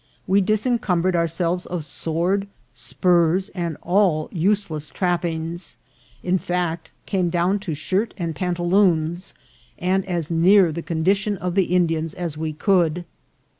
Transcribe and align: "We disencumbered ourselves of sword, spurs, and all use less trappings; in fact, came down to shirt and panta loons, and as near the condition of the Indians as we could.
"We 0.25 0.41
disencumbered 0.41 1.15
ourselves 1.15 1.67
of 1.67 1.85
sword, 1.85 2.47
spurs, 2.73 3.49
and 3.49 3.77
all 3.83 4.29
use 4.31 4.71
less 4.71 4.89
trappings; 4.89 5.77
in 6.23 6.39
fact, 6.39 6.89
came 7.05 7.29
down 7.29 7.59
to 7.59 7.75
shirt 7.75 8.15
and 8.17 8.33
panta 8.35 8.63
loons, 8.63 9.35
and 9.77 10.03
as 10.07 10.31
near 10.31 10.71
the 10.71 10.81
condition 10.81 11.37
of 11.37 11.53
the 11.53 11.65
Indians 11.65 12.15
as 12.15 12.35
we 12.35 12.51
could. 12.51 13.05